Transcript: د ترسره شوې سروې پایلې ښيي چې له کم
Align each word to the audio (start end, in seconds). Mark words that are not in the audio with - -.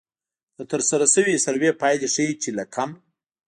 د 0.57 0.59
ترسره 0.71 1.05
شوې 1.13 1.35
سروې 1.45 1.71
پایلې 1.81 2.07
ښيي 2.13 2.33
چې 2.41 2.49
له 2.57 2.63
کم 2.75 2.89